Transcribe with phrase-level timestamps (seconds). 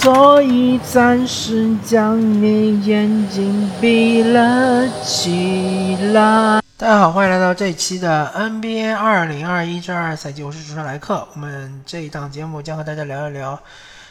[0.00, 6.62] 所以暂时将你眼睛闭了起来。
[6.76, 11.26] 大家好，欢迎来到这一期的 NBA 二零二一至二赛季，我是主持人莱克。
[11.34, 13.60] 我们这一档节目将和大家聊一聊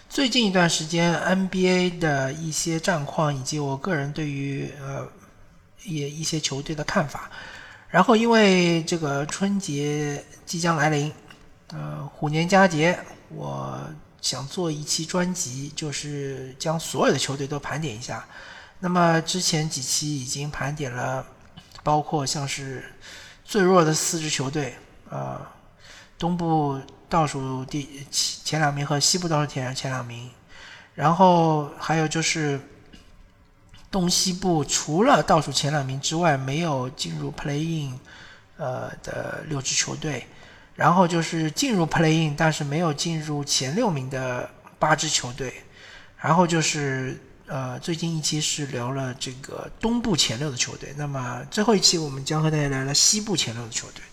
[0.09, 5.08] 最近一段时间 NBA 的一些战况，以及我个人对于呃
[5.86, 7.30] 也一些球队的看法。
[7.88, 11.09] 然后，因为这个春节即将来临，
[11.72, 13.80] 呃，虎年佳节，我
[14.28, 18.28] 想做一期专辑，就是将所有的球队都盘点一下。
[18.80, 21.25] 那么之前几期已经盘点了。
[21.84, 22.84] 包括像是
[23.45, 24.75] 最弱的四支球队，
[25.09, 25.39] 呃，
[26.19, 30.30] 东部倒数第前两名和西部倒数前前两名，
[30.95, 32.59] 然后还有就是
[33.89, 37.97] 东西部除了倒数前两名之外没有进入 Play In
[38.58, 40.28] 呃的六支球队，
[40.78, 45.53] 然后就是进入 Play In 但是没有进入前六名的八支球队，
[46.17, 47.22] 然后就是。
[47.50, 54.03] 呃，最近一期是聊了这个东部前六的球队，那么最后一期我们将和大家聊聊西部前六的球队。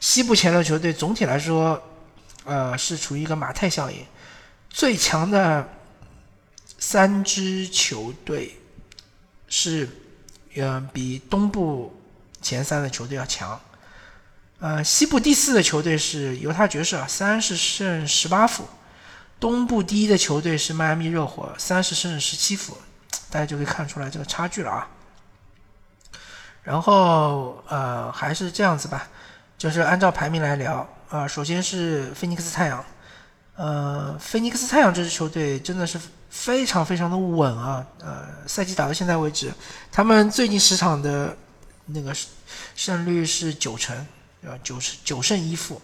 [0.00, 1.80] 西部前六球队总体来说，
[2.44, 4.04] 呃，是处于一个马太效应，
[4.68, 5.68] 最强的
[6.76, 8.56] 三支球队
[9.46, 9.88] 是，
[10.56, 11.96] 嗯，比东部
[12.42, 13.60] 前三的球队要强。
[14.58, 18.66] 呃，西部第四的球队是犹他爵士啊，三十胜十八负。
[19.38, 22.74] 东部第一的球队是迈阿密热火，三十胜十七负，
[23.28, 24.88] 大家就可以看出来这个差距了啊。
[26.62, 29.06] 然后呃还是这样子吧，
[29.58, 31.28] 就是按照排名来聊啊。
[31.28, 32.82] 首先是菲尼克斯太阳，
[33.56, 36.00] 呃，菲尼克斯太阳这支球队真的是
[36.30, 37.86] 非常非常的稳啊。
[38.00, 39.52] 呃，赛季打到现在为止，
[39.92, 41.36] 他们最近十场的
[41.84, 42.16] 那个
[42.74, 43.94] 胜率是九成，
[44.46, 45.82] 呃，九胜九胜一负。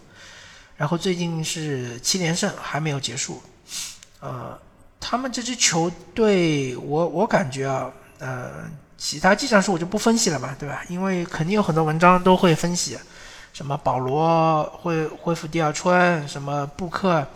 [0.77, 3.43] 然后最近是七连胜，还没有结束。
[4.21, 4.59] 呃，
[4.99, 10.83] 他们这支球队，我我感觉啊，呃，其他技战术我就不分析了嘛，对吧？
[10.89, 12.99] 因为肯定有很多文章都会分析，
[13.53, 17.27] 什么保罗会恢复第二春，什么布克，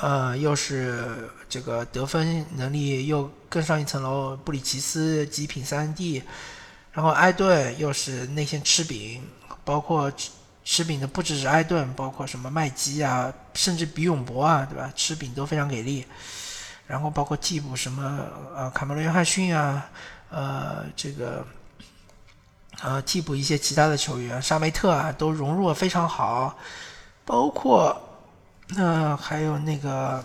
[0.00, 6.22] 呃，又是这个得分能力又更上一层楼，布里奇斯极品三 D，
[6.92, 9.22] 然后埃顿又是内线吃饼，
[9.70, 10.12] 包括。
[10.62, 14.92] 吃饼的不只是埃顿，包括什么麦基啊，甚至比永博啊，对吧？
[14.94, 16.06] 吃饼都非常给力。
[16.86, 18.20] 然后包括替补什么
[18.54, 19.88] 呃卡梅伦约翰逊啊，
[20.28, 21.44] 呃这个
[22.82, 26.56] 呃替补一些其他的球员，沙梅特啊都融入的非常好。
[27.24, 27.98] 包括
[28.68, 30.22] 那还有那个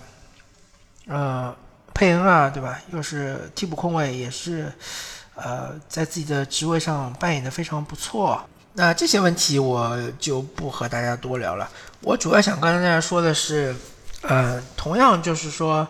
[1.08, 1.56] 呃
[1.94, 2.80] 佩恩啊，对吧？
[2.92, 4.72] 又是替补控卫，也是
[5.34, 8.48] 呃在自己的职位上扮演的非常不错。
[8.78, 11.70] 那这些问题我就不和大家多聊了。
[12.02, 13.74] 我主要想跟大家说的是，
[14.22, 15.88] 呃，同样就是说，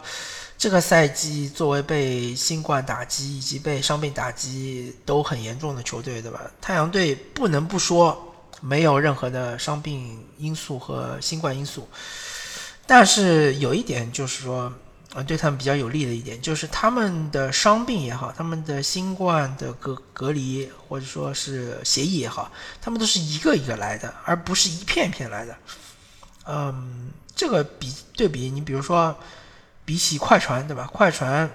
[0.56, 6.40] 这个赛季作为被新冠打击以及被伤病打击都很严重的球队，对吧？
[6.62, 11.90] 太阳队不能不说没有任何的伤病因素和新冠因素，
[12.86, 14.72] 但是有一点就是说。
[15.16, 25.56] 啊，对他们比较有利的一点就是他们的伤病也好，他们的新冠的隔隔离或者说是协议也好，他们都是一个一个来的，而不是一片一片来的。
[26.46, 29.18] 嗯，这个比对比，你比如说
[29.86, 30.86] 比起快船，对吧？
[30.92, 31.50] 快船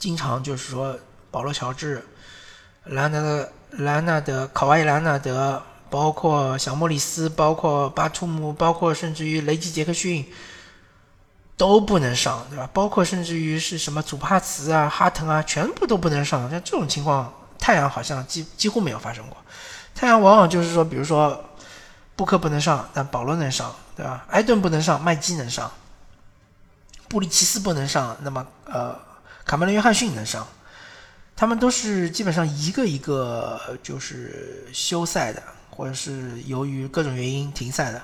[0.00, 0.98] 经常就是说
[1.30, 2.04] 保罗乔治、
[2.86, 10.26] 兰纳德、兰纳德、考瓦伊兰纳德，包括小莫里斯，包括巴图姆，包括甚至于雷吉杰克逊。
[11.62, 12.68] 都不能上，对吧？
[12.72, 16.50] 包括甚至于是什么祖帕茨啊、哈腾啊，全部都不能上。
[16.50, 19.36] 像这种情况，太阳好像几几乎没有发生过。
[19.94, 21.44] 太阳往往就是说，比如说
[22.16, 24.26] 布克不能上，但保罗能上，对吧？
[24.30, 25.70] 埃顿不能上，麦基能上；
[27.06, 28.98] 布里奇斯不能上，那么呃，
[29.44, 30.44] 卡梅伦·约翰逊能上。
[31.36, 38.02] 他们都是基本上一个一个就是休赛的，或者是由于各种原因停赛的。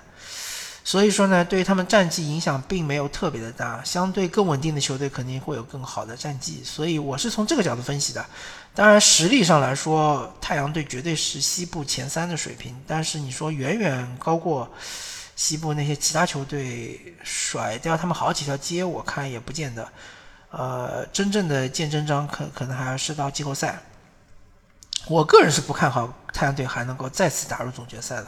[0.88, 6.62] 所以说呢，对他们战绩影响并没有特别的大，相对更稳定的球队肯定会有更好的战绩。
[6.64, 8.24] 所以我是从这个角度分析的。
[8.74, 14.66] 当然实力上来说，太阳队绝对是西部前三的水平，但是你说远远高过
[15.36, 19.86] 西部那些其他球队，甩掉他们好几条街，我看也不见得。
[20.50, 23.78] 呃，真正的见真章可可能还是到季后赛。
[25.06, 28.26] 我个人是不看好太阳队还能够再次打入总决赛的。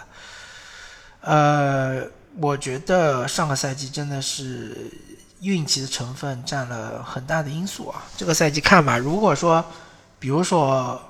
[1.23, 2.20] 呃。
[2.39, 4.91] 我觉得上个赛季真的是
[5.41, 8.05] 运气的成分占了很大的因素啊。
[8.17, 9.65] 这个赛季看吧，如果说，
[10.19, 11.01] 比如说，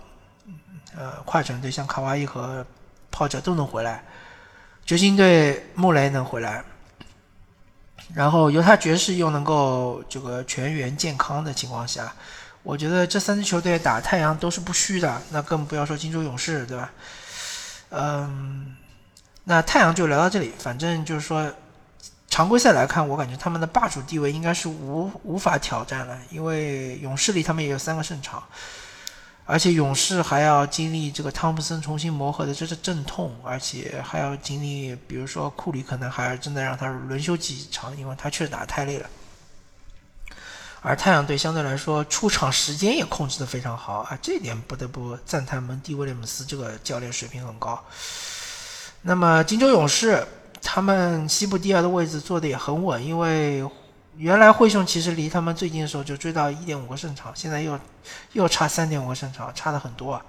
[0.97, 2.65] 呃，快船队像卡哇伊和
[3.11, 4.05] 炮车都能回来，
[4.85, 6.65] 掘金队穆雷能回来，
[8.15, 12.13] 然后犹他爵士又能够这个全员健康的情况下，
[12.63, 16.91] 我觉得这三支球队打太阳都是不虚的，那更不要说金州勇士，对吧？
[17.91, 18.77] 嗯，
[19.51, 21.53] 那太阳就聊到这里，反正就是说。
[22.33, 28.41] 常规赛来看，我感觉他们的霸主地位应该是无无法挑战了，因为勇士里他们也有三个胜场，
[29.45, 39.11] 而且勇士还要经历这个汤普森重新磨合的这是阵痛，而且还要经历，比如说库里可能还是真的让他轮休几场，因为他确实打太累了。
[40.83, 47.85] 而太阳队相对来说出场时间也控制的非常好啊，这一点不得不赞叹蒙蒂威廉姆斯这个教练水平很高。
[49.03, 50.27] 那么金州勇士。
[50.63, 53.67] 他们西部第二的位置坐的也很稳，因为
[54.19, 57.81] 原来灰熊其实离他们最近的时候就追到一点五个胜场，现在又
[58.35, 60.21] 又差三点五个胜场，差的很多。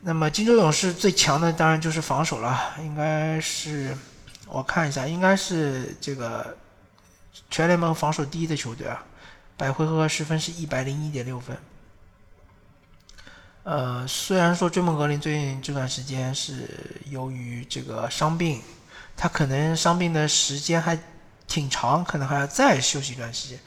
[0.00, 3.96] 那么金州勇士最强的当然就是防守了，应该是
[4.46, 6.54] 我看一下，应该是这个
[7.50, 9.02] 全联盟防守第一的球队啊，
[9.56, 11.56] 百回合十分是一百零一点六分。
[13.64, 16.68] 呃，虽然说追梦格林最近这段时间是
[17.10, 18.60] 由于这个伤病。
[19.14, 20.98] 他可能伤病的时间还
[21.46, 23.58] 挺长，可能还要再休息一段时间。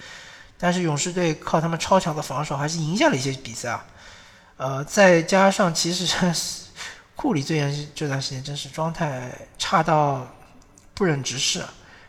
[0.58, 3.86] 但是勇士队靠他们超强的防守，还是赢下了一些比赛啊。
[4.58, 6.34] 呃，再加上其实
[7.16, 10.28] 库里最近这段时间真是状态差到
[10.96, 11.64] 不忍直视，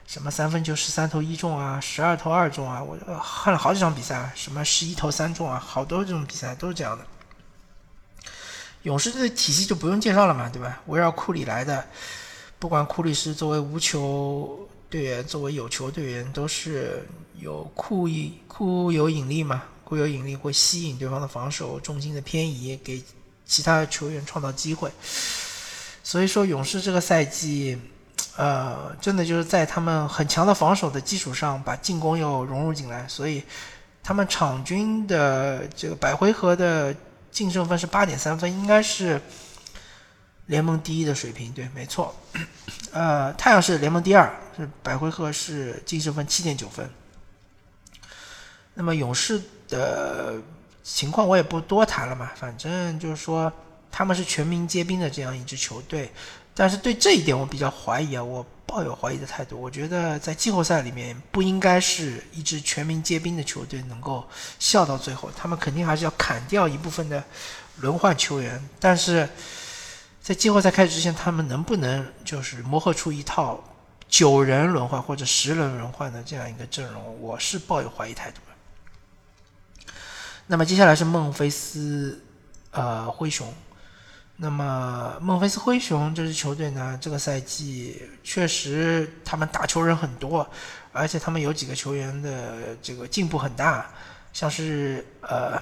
[0.07, 7.07] 什么三分球十三投一中啊，十二投二中啊，我看了好几场比赛，什么十一投三中啊，好多这种比赛都是这样的。
[8.87, 10.81] 勇士队的体系就不用介绍了嘛，对吧？
[10.87, 11.85] 围绕库里来的。
[12.61, 17.05] 不管库里是作为无球队员，作为有球队员，都是
[17.37, 19.65] 有库一库有引力嘛？
[19.83, 23.03] 库有引力会吸引对方的防守重心的偏移，给
[23.45, 24.89] 其他球员创造机会。
[26.05, 27.77] 所以说，勇士这个赛季，
[28.37, 33.43] 呃，真的就是在他们很强的防守的基础上，把进攻又融入进来，所以
[34.05, 36.95] 他们场均的这个百回合的
[37.37, 39.21] 净胜分是八点三分，应该是。
[40.47, 42.15] 联盟第一的水平，对，没错。
[42.93, 46.89] 呃，太阳是联盟第二，是百回合是净胜分七点九分。
[48.75, 50.41] 那么勇士的
[50.85, 53.53] 情况我也不多谈了嘛，反正就是说
[53.91, 56.13] 他们是全民皆兵的这样一支球队。
[56.57, 59.61] 但是对这一点我比较怀疑啊，我抱有怀疑的态度。
[59.61, 64.27] 我觉得在季后赛里面不应该是一支全民皆兵的球队能够
[64.59, 67.23] 笑到最后，他们肯定还是要砍掉一部分的
[67.77, 69.29] 轮换球员，但是。
[70.27, 73.63] 在季后赛开始之前，他们能不能就是磨合出一套
[74.09, 77.23] 九人轮换或者十人轮换的这样一个阵容？
[77.23, 79.93] 我是抱有怀疑态度的。
[80.49, 82.21] 那么接下来是孟菲斯
[82.73, 83.55] 呃灰熊。
[84.37, 90.49] 那么孟菲斯灰熊这支球队呢，这个赛季确实他们打球人很多，
[90.93, 93.87] 而且他们有几个球员的这个进步很大，
[94.33, 95.61] 像是呃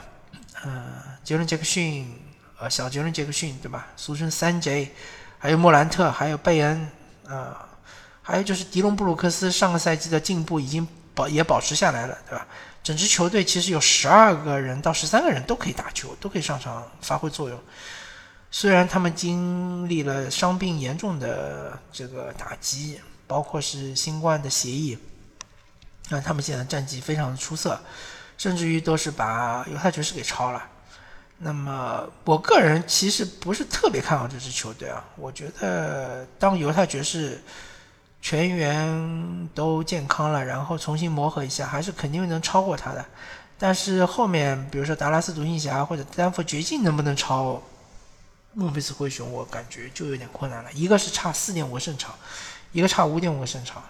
[0.64, 2.20] 嗯杰伦杰克逊。
[2.56, 3.88] 呃，小杰伦·杰克逊对吧？
[3.96, 4.94] 俗称三 J，
[5.40, 6.88] 还有莫兰特，还有贝恩，
[7.26, 7.52] 呃，
[8.22, 12.46] 还有就是迪隆·布鲁克斯，上个赛季的进步已经保也保持下来了，对吧？
[12.80, 17.60] 整支球队其实有十二个人到十三个人都可以打球，都可以上场发挥作用。
[18.56, 24.96] 虽然他们经历了伤病严重的这个打击，包括是新冠的协议，
[26.08, 27.76] 但他们现在战绩非常的出色，
[28.38, 30.62] 甚至于都是把犹太爵士给超了。
[31.38, 35.04] 那么，我个人其实不是特别看好这支球队啊。
[35.16, 37.42] 我觉得，当犹太爵士
[38.22, 43.04] 全员都健康了，然后重新磨合一下，还是肯定能超过他的。
[43.58, 47.60] 但是后面，比如说达拉斯独行侠或者丹佛掘金能不能超
[48.54, 50.72] 孟菲斯灰熊，我感觉就有点困难了。
[50.72, 52.14] 一个是差四点五个胜场，
[52.72, 53.82] 一个差五点五个胜场，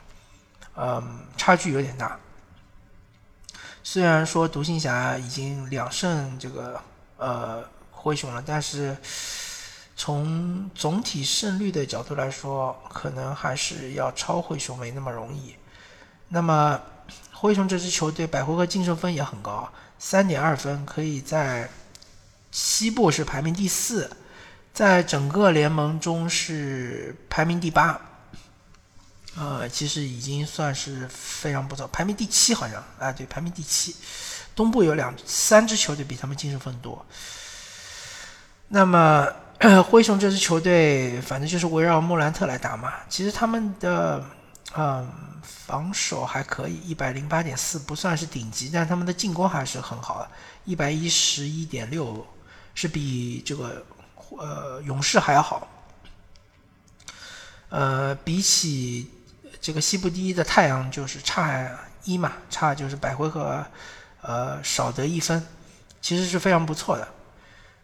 [0.76, 2.18] 嗯，差距有点大。
[3.83, 6.80] 虽然说独行侠已经两胜这个。
[7.16, 8.94] 呃，灰熊了，但是
[9.97, 15.54] 从总体胜率的角度来说，可能还是要超灰熊没那么容易。
[16.28, 16.78] 那么，
[17.33, 21.71] 灰熊这支球队百回合净胜分也很高，三点二分，可以在
[22.50, 24.11] 西部是排名第四，
[24.75, 27.99] 在整个联盟中是排名第八。
[29.37, 33.97] 呃，其实已经算是非常不错，排名第七好像啊，对，排名第七。
[34.54, 37.04] 东部有两三支球队比他们净胜分多。
[38.69, 39.26] 那么
[39.90, 42.93] 灰熊这支球队，反正就是围绕莫兰特来打嘛。
[43.09, 44.25] 其实他们的
[44.76, 45.12] 嗯
[45.43, 50.31] 防守还可以，一百零八点四不算是顶级，但他们的进攻还是很好的，
[50.64, 52.25] 一百一十一点六
[52.73, 53.85] 是比这个
[54.38, 55.69] 呃勇士还好。
[57.71, 59.11] 呃，比起
[59.61, 61.69] 这个西部第一的太阳就是差
[62.05, 63.64] 一嘛，差就是百回合，
[64.23, 65.45] 呃，少得一分，
[66.00, 67.09] 其实是非常不错的，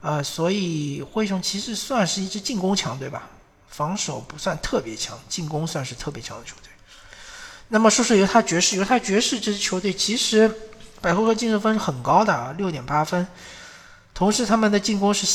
[0.00, 3.28] 呃，所以灰熊其实算是一支进攻强队吧，
[3.69, 6.71] 防守不算特别强，进攻算是特别强的球队。
[7.66, 10.49] 那么说说犹他爵士，犹他爵士这支球队其实
[11.00, 13.26] 百回合净分是很高的，六点八分，
[14.14, 15.26] 同时他们的进攻是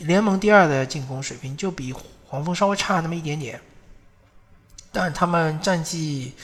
[0.00, 1.94] 联盟第二的进攻水平，就比
[2.26, 3.60] 黄蜂稍微差那么一点点。
[4.92, 6.34] 但他们战绩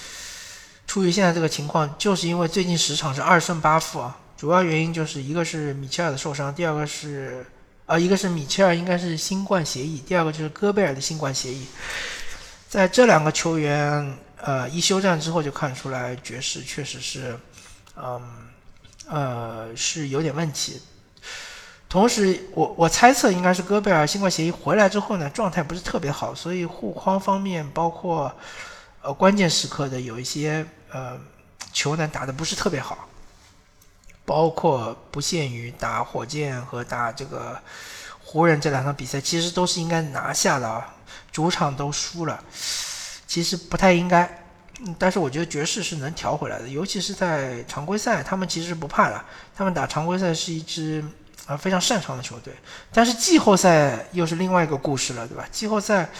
[0.86, 4.16] 处于现在这个情况，就是因为最近十场是二胜八负啊。
[4.36, 7.44] 主要原因就是一个是米切尔的受伤，第二个是
[7.86, 11.66] 啊，一个是米切尔应该是新冠协议，第二个就是戈贝尔的新冠协议。
[12.68, 17.38] 在这两个球员呃一休战之后，就看出来爵士确实是
[17.96, 18.20] 嗯
[19.08, 20.80] 呃是有点问题。
[21.88, 28.30] 同时，我我猜测应该是戈贝尔新冠协议回来之后呢，状态不是特别好，所以护框方面，包括
[29.02, 31.16] 呃关键时刻的有一些呃
[31.72, 33.08] 球呢打的不是特别好，
[34.24, 37.56] 包括不限于打火箭和打这个
[38.20, 40.92] 湖人这两场比赛，其实都是应该拿下的啊，
[41.30, 42.42] 主场都输了，
[43.28, 44.44] 其实不太应该。
[44.98, 49.24] 但是我觉得爵士是能调回来的，尤其是在常规赛，他们其实不怕的，
[49.56, 51.02] 他们打常规赛是一支。
[51.46, 52.52] 啊，非常擅长的球队，
[52.92, 55.46] 但是季后赛又是另外一个故事了，对吧？
[55.52, 56.10] 季后赛，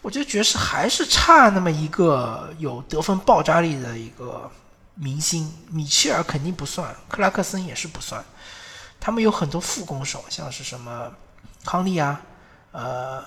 [0.00, 4.48] 我觉得爵士还是差那么一个有得分爆炸力的一个
[4.94, 8.24] 明星，米切尔肯定不算，克拉克森也是不算，
[9.00, 11.12] 他们有很多副攻手，像是什么
[11.64, 12.22] 康利啊，
[12.70, 13.24] 呃，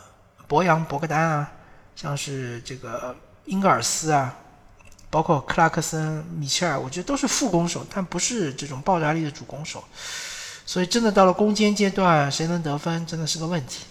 [0.48, 1.52] 博扬博格丹啊，
[1.94, 4.34] 像是这个英格尔斯啊，
[5.10, 9.84] 包括克拉克森、米切尔，我觉得都是副攻手，但不是这种爆炸力的主攻手。
[10.68, 13.86] 所以，真的到了攻坚阶段，谁能得分，真的是个问题。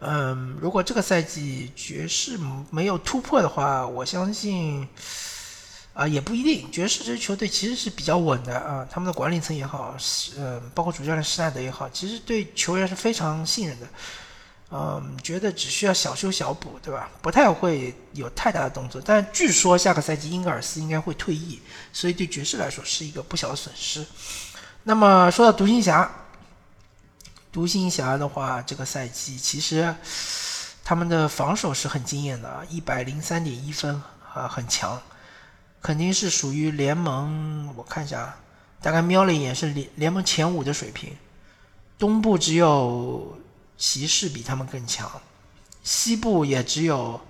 [0.00, 2.36] 嗯，如果这个赛季爵士
[2.70, 4.86] 没有突破的话，我相信，
[5.94, 6.70] 啊，也不一定。
[6.72, 13.86] 爵士这支球队其实是比较稳的啊，他们的管理层也好，是嗯，包括主教练施耐德也好，其实对球员是非常信任的。
[14.72, 17.08] 嗯，觉得只需要小修小补，对吧？
[17.22, 19.00] 不太会有太大的动作。
[19.04, 21.60] 但据说下个赛季英格尔斯应该会退役，
[21.92, 24.04] 所以对爵士来说是一个不小的损失。
[24.88, 26.08] 那么说到独行侠，
[27.50, 29.92] 独行侠的话，这个赛季其实
[30.84, 34.00] 他们的防守是很惊艳的，一百零三点一分
[34.32, 35.02] 啊，很强，
[35.82, 37.74] 肯定是属于联盟。
[37.74, 38.36] 我看一下啊，
[38.80, 41.16] 大概瞄了一眼是联联盟前五的水平。
[41.98, 43.36] 东部只有
[43.76, 45.10] 骑士比他们更强，
[45.82, 47.20] 西部也只有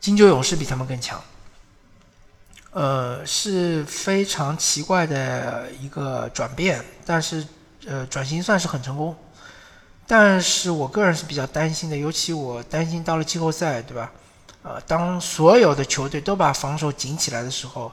[0.00, 1.22] 金州勇士比他们更强。
[2.70, 7.46] 呃，是非常奇怪的一个转变，但是
[7.86, 9.16] 呃，转型算是很成功。
[10.06, 14.10] 但是我个人是比较担心的，尤其我担心到了季后赛，对吧？
[14.62, 17.92] 呃，当所有的球队都把防守紧起来的时候，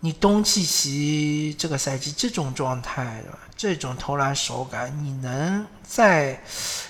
[0.00, 3.22] 你东契奇这个赛季这种状态，
[3.56, 6.42] 这种投篮手感，你能再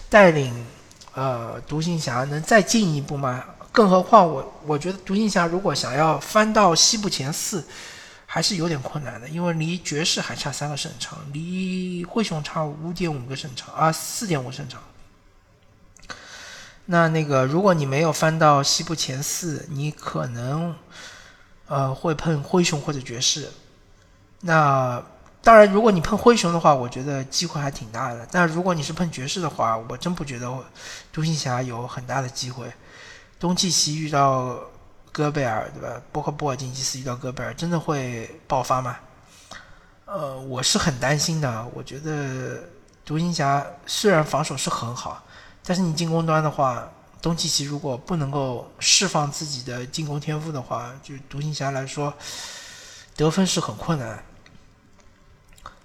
[0.09, 0.67] 带领
[1.15, 3.45] 呃独行侠能再进一步吗？
[3.79, 7.65] 更何况我，我觉得独行侠如果想要翻到西部前四，
[8.27, 14.83] 还是有点困难的，因为离爵士还差三个胜场，离灰熊差五点五个胜场啊，四点五胜场。
[16.87, 20.75] 那那个，如果你没有翻到西部前四，你可能
[21.69, 23.49] 呃会碰灰熊或者爵士。
[24.41, 25.01] 那
[25.41, 28.27] 当然，如果你碰灰熊的话，我觉得机会还挺大的。
[28.33, 30.53] 但如果你是碰爵士的话，我真不觉得
[31.13, 32.67] 独行侠有很大的机会。
[33.39, 34.59] 东契奇遇到
[35.13, 36.01] 戈贝尔，对吧？
[36.13, 38.97] 包括波尔津吉斯遇到戈贝尔，真的会爆发吗？
[40.07, 41.67] 呃，我是很担心的。
[41.75, 42.63] 我觉得
[43.05, 45.23] 独行侠虽然防守是很好，
[45.65, 46.89] 但是你进攻端的话，
[47.21, 52.13] 东契奇如果不能够释放自己的进攻天赋的话，就独行侠来说
[53.17, 54.25] 得分是很困难。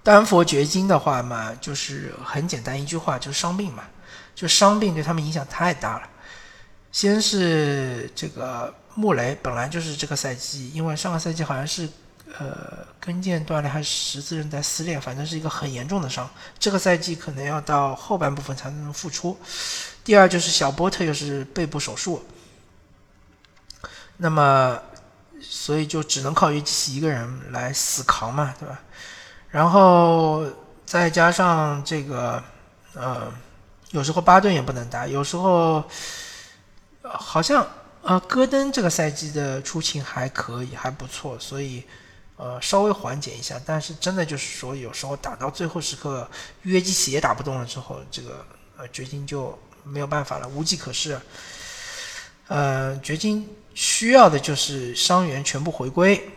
[0.02, 3.84] 丹佛掘金的话嘛，就是很简单一句话，就是伤病嘛，
[4.36, 6.10] 就伤病对他们影响太大了。
[6.94, 11.90] 先是这个穆雷，本来就是这个赛季，因为上个赛季好像是
[12.38, 16.30] 呃跟腱断裂还是十字韧带撕裂，反正是一个很严重的伤。
[16.60, 19.36] 这个赛季可能要到后半部分才能复出。
[20.04, 22.24] 第二就是小波特又是背部手术，
[24.18, 24.80] 那么
[25.42, 28.80] 所以就只能靠约基奇一个人来死扛嘛，对吧？
[29.50, 30.46] 然后
[30.86, 32.44] 再加上这个
[32.94, 33.34] 呃，
[33.90, 35.84] 有时候巴顿也不能打，有时候。
[37.04, 37.68] 好像
[38.02, 41.84] 呃，戈登这个赛季的出勤还可以，还不错，所以
[42.36, 43.60] 呃稍微缓解一下。
[43.66, 46.30] 但是真的就是说，有时候打到最后时刻，
[46.64, 48.46] 约基奇也打不动了之后，这个
[48.78, 51.18] 呃掘金就没有办法了，无计可施。
[52.48, 56.30] 呃，掘金需要的就是伤员全部回归，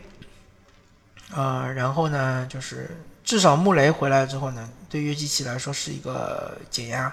[1.34, 7.12] 呃，然后呢，就是至少穆雷回来之后呢，对约基奇来说是一个减压。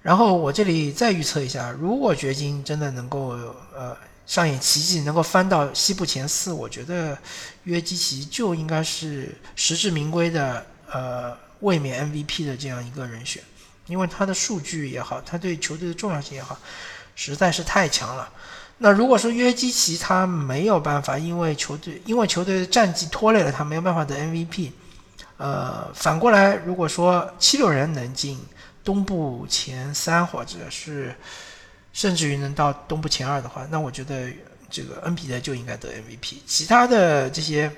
[0.00, 3.36] 然后我这里再预测一下，如果掘金真的能够
[3.76, 7.18] 呃上演奇迹，能够翻到西部前四，我觉得
[7.64, 13.42] 约基奇就应该是实至名归的呃卫冕 MVP 的这样一个人选，
[13.86, 16.56] 因为他的数据也好，他对球队的重要性也好，
[17.16, 18.30] 实在是太强了。
[18.78, 24.70] 那如果说约基奇他没有办法，因为球队因为球队的战绩拖累了他，没有办法得 MVP，
[25.38, 28.38] 呃，反过来如果说七六人能进。
[28.88, 31.14] 东部前三，或者是
[31.92, 34.32] 甚至于能到东部前二的话，那我觉得
[34.70, 36.38] 这个恩比德就应该得 MVP。
[36.46, 37.70] 其他的这些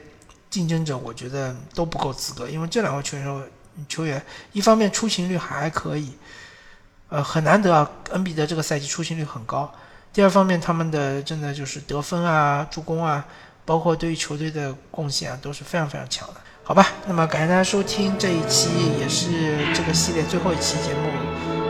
[0.48, 3.50] 竞争者，我觉得都不够资格，因为这两位球员
[3.88, 6.12] 球员一方面出勤率还可以，
[7.08, 9.74] 呃，很难得啊，恩比德这个赛季出勤率很高。
[10.12, 13.26] 第二方面，他们的真的就是得分啊、助攻啊，
[13.64, 16.40] 包括对于球队的贡献啊，都是非常非常强的。
[16.62, 19.26] 好吧，那么感谢大家收听这一期，也是
[19.74, 21.10] 这个系列最后一期节目，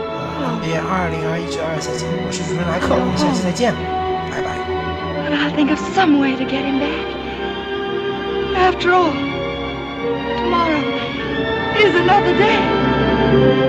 [0.05, 3.73] 呃，NBA 二零二一至二赛季，我是主持人莱克，我们下期再见，
[4.29, 4.61] 拜拜。
[5.33, 7.09] I'll think of some way to get him back.
[8.55, 9.11] After all,
[10.37, 10.83] tomorrow
[11.79, 13.60] is another day.